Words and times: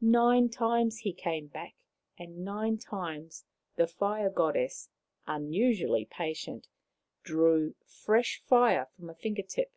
Nine 0.00 0.48
times 0.48 1.00
he 1.00 1.12
came 1.12 1.48
back, 1.48 1.74
and 2.18 2.42
nine 2.42 2.78
times 2.78 3.44
the 3.74 3.86
Fire 3.86 4.30
Goddess, 4.30 4.88
unusually 5.26 6.06
patient, 6.06 6.68
drew 7.24 7.74
fresh 7.84 8.40
fire 8.46 8.86
from 8.96 9.10
a 9.10 9.14
finger 9.14 9.42
tip. 9.42 9.70